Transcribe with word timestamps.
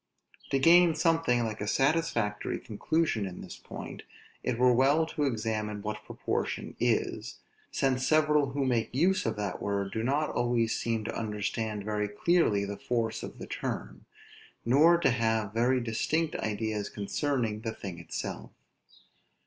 To 0.49 0.57
gain 0.57 0.95
something 0.95 1.43
like 1.43 1.61
a 1.61 1.67
satisfactory 1.67 2.57
conclusion 2.57 3.27
in 3.27 3.41
this 3.41 3.55
point, 3.55 4.01
it 4.41 4.57
were 4.57 4.73
well 4.73 5.05
to 5.05 5.25
examine 5.25 5.83
what 5.83 6.03
proportion 6.05 6.75
is; 6.79 7.37
since 7.71 8.07
several 8.07 8.49
who 8.53 8.65
make 8.65 8.95
use 8.95 9.27
of 9.27 9.35
that 9.35 9.61
word 9.61 9.91
do 9.91 10.01
not 10.01 10.31
always 10.31 10.75
seem 10.75 11.03
to 11.03 11.15
understand 11.15 11.83
very 11.85 12.07
clearly 12.07 12.65
the 12.65 12.77
force 12.77 13.21
of 13.21 13.37
the 13.37 13.45
term, 13.45 14.05
nor 14.65 14.97
to 14.97 15.11
have 15.11 15.53
very 15.53 15.79
distinct 15.79 16.35
ideas 16.37 16.89
concerning 16.89 17.61
the 17.61 17.71
thing 17.71 17.99
itself. 17.99 18.49